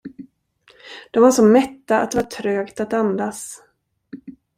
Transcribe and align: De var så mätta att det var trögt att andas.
De 1.11 1.19
var 1.23 1.31
så 1.31 1.45
mätta 1.45 1.99
att 2.01 2.11
det 2.11 2.17
var 2.17 2.23
trögt 2.29 2.79
att 2.79 2.93
andas. 2.93 3.61